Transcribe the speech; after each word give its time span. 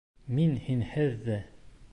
Мин 0.39 0.55
һинһеҙ 0.69 1.15
ҙә!.. 1.31 1.39